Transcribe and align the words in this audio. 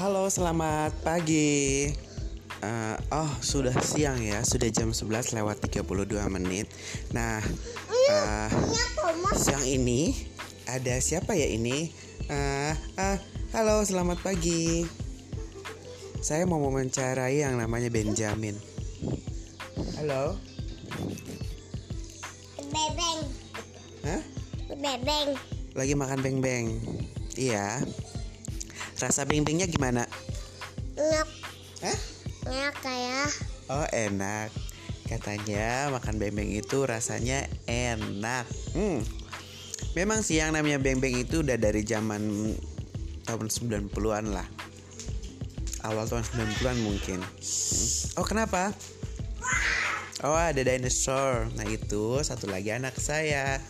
Halo, 0.00 0.32
selamat 0.32 0.96
pagi. 1.04 1.84
Uh, 2.64 2.96
oh, 3.12 3.28
sudah 3.44 3.76
siang 3.84 4.16
ya, 4.16 4.40
sudah 4.40 4.72
jam 4.72 4.96
11 4.96 5.36
lewat 5.36 5.60
32 5.60 6.24
menit. 6.32 6.72
Nah, 7.12 7.44
uh, 8.08 8.48
siang 9.36 9.60
ini 9.60 10.16
ada 10.64 10.96
siapa 11.04 11.36
ya 11.36 11.44
ini? 11.44 11.92
Uh, 12.32 12.72
uh, 12.96 13.20
halo, 13.52 13.84
selamat 13.84 14.24
pagi. 14.24 14.88
Saya 16.24 16.48
mau 16.48 16.56
mewawancarai 16.64 17.44
yang 17.44 17.60
namanya 17.60 17.92
Benjamin. 17.92 18.56
Halo. 20.00 20.40
Bebeng. 22.56 23.20
Hah? 24.08 24.22
Bebeng. 24.64 25.28
Lagi 25.76 25.92
makan 25.92 26.24
beng-beng. 26.24 26.80
Iya. 27.36 27.84
Rasa 29.00 29.24
beng-bengnya 29.24 29.64
gimana? 29.64 30.04
Enak. 31.00 31.28
Hah? 31.80 31.98
Enak 32.44 32.74
kayak. 32.84 33.28
Oh 33.70 33.86
enak 33.94 34.50
Katanya 35.06 35.94
makan 35.94 36.18
beng-beng 36.18 36.50
itu 36.50 36.82
rasanya 36.82 37.46
enak 37.70 38.44
hmm. 38.74 39.00
Memang 39.94 40.26
sih 40.26 40.42
yang 40.42 40.50
namanya 40.50 40.82
beng-beng 40.82 41.14
itu 41.14 41.46
udah 41.46 41.54
dari 41.54 41.86
zaman 41.86 42.52
tahun 43.24 43.46
90-an 43.46 44.34
lah 44.34 44.46
Awal 45.86 46.04
tahun 46.10 46.26
90-an 46.26 46.76
mungkin 46.82 47.22
hmm. 47.22 48.18
Oh 48.18 48.26
kenapa? 48.26 48.74
Oh 50.26 50.34
ada 50.34 50.60
dinosaur 50.60 51.46
Nah 51.54 51.66
itu 51.70 52.20
satu 52.26 52.50
lagi 52.50 52.74
anak 52.74 52.98
saya 52.98 53.62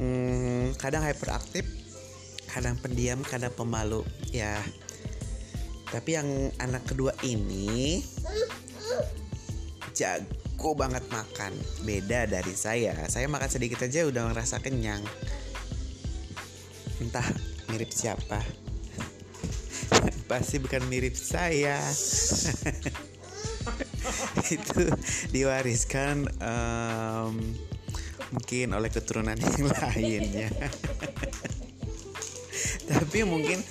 hmm, 0.00 0.80
Kadang 0.80 1.04
hyperaktif 1.04 1.79
Kadang 2.50 2.74
pendiam, 2.82 3.22
kadang 3.22 3.54
pemalu 3.54 4.02
Ya 4.34 4.58
tapi 5.90 6.14
yang 6.14 6.54
anak 6.62 6.86
kedua 6.86 7.10
ini 7.26 7.98
jago 9.90 10.78
banget 10.78 11.02
makan. 11.10 11.50
Beda 11.82 12.30
dari 12.30 12.54
saya. 12.54 12.94
Saya 13.10 13.26
makan 13.26 13.50
sedikit 13.50 13.82
aja 13.82 14.06
udah 14.06 14.30
ngerasa 14.30 14.62
kenyang. 14.62 15.02
Entah 17.02 17.26
mirip 17.74 17.90
siapa. 17.90 18.38
Pasti 20.30 20.62
bukan 20.62 20.86
mirip 20.86 21.18
saya. 21.18 21.82
Itu 24.54 24.94
diwariskan 25.34 26.30
um, 26.38 27.34
mungkin 28.30 28.78
oleh 28.78 28.94
keturunan 28.94 29.34
yang 29.34 29.66
lainnya. 29.74 30.54
Tapi 32.90 33.22
mungkin 33.22 33.62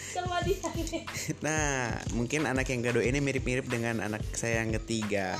Nah, 1.43 1.91
mungkin 2.15 2.47
anak 2.47 2.71
yang 2.71 2.81
kedua 2.87 3.03
ini 3.03 3.19
mirip-mirip 3.19 3.67
dengan 3.67 3.99
anak 3.99 4.23
saya 4.31 4.63
yang 4.63 4.71
ketiga. 4.79 5.35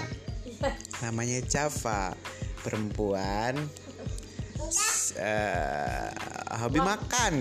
Namanya 0.99 1.39
Java, 1.47 2.11
perempuan. 2.59 3.55
Uh, 5.15 6.11
hobi 6.59 6.79
makan. 6.83 7.33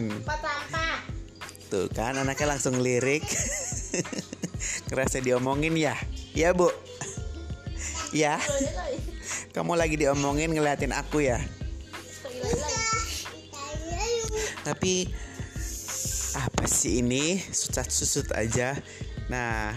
Tuh 1.69 1.91
kan 1.93 2.17
anaknya 2.17 2.57
langsung 2.57 2.79
lirik. 2.81 3.27
Kerasa 4.89 5.21
diomongin 5.21 5.75
ya? 5.77 5.99
Ya, 6.33 6.55
Bu. 6.55 6.71
Ya. 8.15 8.41
Kamu 9.53 9.77
lagi 9.77 10.01
diomongin 10.01 10.55
ngeliatin 10.55 10.95
aku 10.95 11.21
ya? 11.27 11.43
Tapi 14.65 15.09
sih 16.79 17.03
ini 17.03 17.43
susut 17.43 17.91
susut 17.91 18.29
aja. 18.39 18.79
Nah 19.27 19.75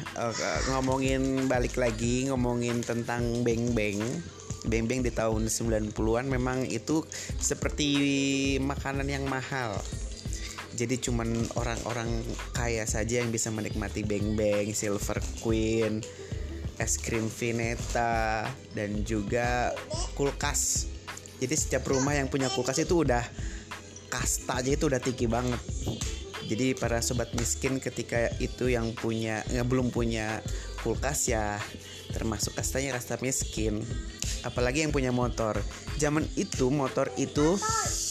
ngomongin 0.69 1.49
balik 1.49 1.81
lagi 1.81 2.29
ngomongin 2.29 2.85
tentang 2.85 3.41
beng 3.41 3.73
beng 3.73 3.97
beng 4.69 4.85
beng 4.85 5.01
di 5.01 5.09
tahun 5.09 5.49
90-an 5.49 6.29
memang 6.29 6.69
itu 6.69 7.01
seperti 7.41 7.89
makanan 8.61 9.09
yang 9.09 9.25
mahal. 9.25 9.73
Jadi 10.77 11.01
cuman 11.01 11.33
orang-orang 11.57 12.21
kaya 12.53 12.85
saja 12.85 13.19
yang 13.19 13.33
bisa 13.33 13.49
menikmati 13.49 14.05
beng 14.05 14.37
beng 14.37 14.69
silver 14.71 15.17
queen 15.41 16.05
es 16.77 17.01
krim 17.01 17.25
vineta 17.25 18.45
dan 18.77 19.01
juga 19.01 19.73
kulkas. 20.13 20.85
Jadi 21.41 21.53
setiap 21.57 21.89
rumah 21.89 22.13
yang 22.13 22.29
punya 22.29 22.53
kulkas 22.53 22.77
itu 22.85 23.01
udah 23.01 23.25
kasta 24.13 24.61
aja 24.61 24.69
itu 24.75 24.85
udah 24.85 25.01
tinggi 25.01 25.25
banget 25.25 25.61
jadi 26.51 26.75
para 26.75 26.99
sobat 26.99 27.31
miskin 27.31 27.79
ketika 27.79 28.27
itu 28.43 28.67
yang 28.67 28.91
punya 28.91 29.39
nggak 29.47 29.67
belum 29.71 29.87
punya 29.87 30.43
kulkas 30.83 31.31
ya 31.31 31.55
termasuk 32.11 32.59
kastanya 32.59 32.99
rasa 32.99 33.15
miskin. 33.23 33.79
Apalagi 34.43 34.83
yang 34.83 34.91
punya 34.91 35.15
motor. 35.15 35.55
Zaman 35.95 36.27
itu 36.35 36.67
motor 36.67 37.07
itu 37.15 37.55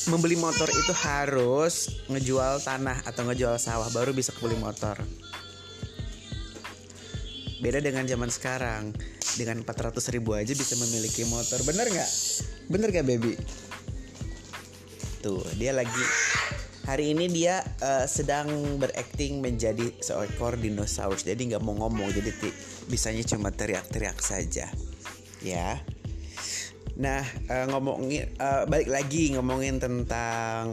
membeli 0.09 0.41
motor 0.41 0.73
itu 0.73 0.93
harus 1.05 2.01
ngejual 2.09 2.65
tanah 2.65 3.05
atau 3.05 3.29
ngejual 3.29 3.61
sawah 3.61 3.93
baru 3.93 4.17
bisa 4.17 4.33
kebeli 4.33 4.57
motor. 4.57 4.97
Beda 7.61 7.85
dengan 7.85 8.09
zaman 8.09 8.33
sekarang. 8.33 8.97
Dengan 9.37 9.61
400 9.69 10.01
ribu 10.17 10.33
aja 10.33 10.57
bisa 10.57 10.81
memiliki 10.81 11.29
motor. 11.29 11.61
Bener 11.69 11.93
nggak? 11.93 12.11
Bener 12.73 12.89
gak 12.89 13.05
baby? 13.05 13.37
Tuh 15.21 15.45
dia 15.61 15.77
lagi 15.77 16.05
hari 16.91 17.15
ini 17.15 17.31
dia 17.31 17.63
uh, 17.87 18.03
sedang 18.11 18.51
berakting 18.83 19.39
menjadi 19.39 19.95
seekor 20.03 20.59
dinosaurus. 20.59 21.23
Jadi 21.23 21.55
nggak 21.55 21.63
mau 21.63 21.79
ngomong 21.87 22.11
jadi 22.11 22.35
bisanya 22.91 23.23
cuma 23.23 23.55
teriak-teriak 23.55 24.19
saja. 24.19 24.67
Ya. 25.39 25.79
Nah 26.99 27.23
uh, 27.47 27.71
ngomongin 27.71 28.27
uh, 28.43 28.67
balik 28.67 28.91
lagi 28.91 29.31
ngomongin 29.39 29.79
tentang 29.79 30.67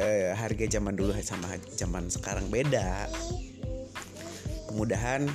uh, 0.00 0.32
harga 0.32 0.80
zaman 0.80 0.96
dulu 0.96 1.12
sama 1.20 1.60
zaman 1.76 2.08
sekarang 2.08 2.48
beda. 2.48 3.12
Kemudahan 4.72 5.28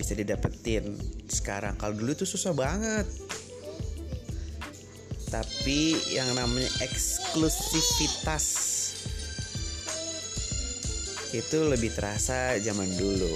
bisa 0.00 0.16
didapetin 0.16 0.96
sekarang. 1.28 1.76
Kalau 1.76 1.92
dulu 1.92 2.16
itu 2.16 2.24
susah 2.24 2.56
banget. 2.56 3.04
Tapi 5.28 6.00
yang 6.16 6.32
namanya 6.32 6.70
eksklusivitas 6.80 8.75
itu 11.40 11.68
lebih 11.68 11.92
terasa 11.92 12.56
zaman 12.60 12.88
dulu. 12.96 13.34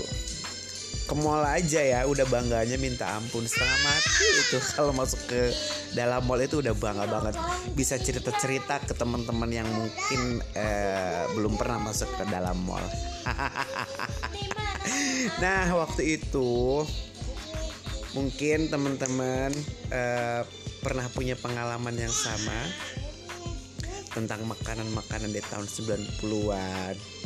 Ke 1.05 1.19
mall 1.19 1.43
aja 1.43 1.83
ya 1.83 2.06
udah 2.06 2.22
bangganya 2.31 2.78
minta 2.78 3.19
ampun 3.19 3.43
setengah 3.43 3.78
mati 3.83 4.27
itu. 4.31 4.59
Kalau 4.78 4.94
masuk 4.94 5.21
ke 5.27 5.50
dalam 5.93 6.22
mall 6.25 6.39
itu 6.39 6.62
udah 6.62 6.75
bangga 6.77 7.06
banget. 7.10 7.34
Bisa 7.75 7.99
cerita-cerita 7.99 8.78
ke 8.87 8.94
teman-teman 8.94 9.50
yang 9.50 9.66
mungkin 9.69 10.39
eh, 10.55 11.27
belum 11.34 11.59
pernah 11.59 11.91
masuk 11.91 12.09
ke 12.15 12.25
dalam 12.31 12.56
mall. 12.62 12.84
Nah 15.41 15.69
waktu 15.77 16.19
itu 16.19 16.83
mungkin 18.16 18.72
teman-teman 18.72 19.53
eh, 19.93 20.43
pernah 20.81 21.06
punya 21.12 21.37
pengalaman 21.37 21.94
yang 21.94 22.10
sama 22.10 22.56
tentang 24.10 24.43
makanan-makanan 24.49 25.31
di 25.31 25.43
tahun 25.47 25.69
90-an 25.71 27.19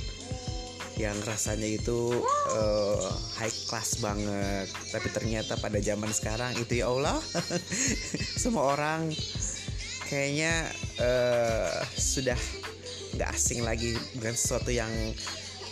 yang 0.95 1.19
rasanya 1.27 1.67
itu 1.67 2.23
uh, 2.55 3.11
high 3.35 3.53
class 3.67 3.99
banget. 3.99 4.71
Tapi 4.95 5.09
ternyata 5.11 5.59
pada 5.59 5.83
zaman 5.83 6.11
sekarang 6.15 6.55
itu 6.55 6.83
ya 6.83 6.91
Allah 6.91 7.19
semua 8.43 8.79
orang 8.79 9.11
kayaknya 10.07 10.71
uh, 11.03 11.83
sudah 11.99 12.39
nggak 13.19 13.31
asing 13.31 13.63
lagi 13.63 13.99
bukan 14.19 14.35
sesuatu 14.35 14.71
yang 14.71 14.91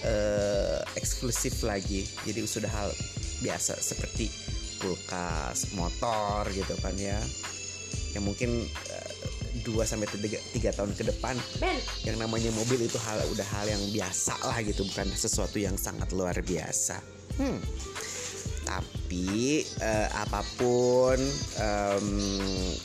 uh, 0.03 0.83
eksklusif 0.99 1.63
lagi. 1.63 2.07
Jadi 2.27 2.43
sudah 2.43 2.71
hal 2.71 2.91
biasa 3.43 3.79
seperti 3.79 4.31
kulkas 4.83 5.71
motor 5.79 6.51
gitu 6.51 6.75
kan 6.83 6.95
ya. 6.99 7.19
Yang 8.13 8.25
mungkin 8.27 8.51
2 9.63 9.83
sampai 9.87 10.09
3, 10.11 10.77
tahun 10.77 10.93
ke 10.95 11.09
depan 11.15 11.35
ben. 11.63 11.79
yang 12.07 12.19
namanya 12.19 12.51
mobil 12.55 12.83
itu 12.83 12.99
hal 12.99 13.23
udah 13.31 13.47
hal 13.59 13.67
yang 13.71 13.83
biasa 13.95 14.35
lah 14.43 14.59
gitu 14.63 14.83
bukan 14.87 15.09
sesuatu 15.15 15.57
yang 15.59 15.79
sangat 15.79 16.11
luar 16.13 16.37
biasa. 16.43 16.99
Hmm. 17.39 17.59
Tapi 18.63 19.67
uh, 19.83 20.09
apa 20.23 20.41
pun 20.57 21.19
um, 21.59 22.09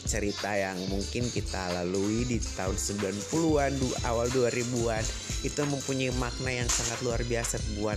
cerita 0.04 0.52
yang 0.52 0.76
mungkin 0.90 1.30
kita 1.30 1.70
lalui 1.80 2.26
di 2.26 2.42
tahun 2.58 2.76
90-an, 2.76 3.72
awal 4.04 4.26
2000-an 4.28 5.04
itu 5.46 5.60
mempunyai 5.64 6.12
makna 6.18 6.50
yang 6.50 6.68
sangat 6.68 6.98
luar 7.06 7.22
biasa 7.22 7.62
buat 7.78 7.96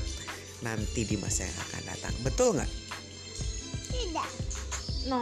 nanti 0.62 1.10
di 1.10 1.18
masa 1.18 1.50
yang 1.50 1.58
akan 1.58 1.82
datang. 1.90 2.14
Betul 2.22 2.50
nggak? 2.62 2.72
Tidak. 3.92 4.30
No. 5.10 5.20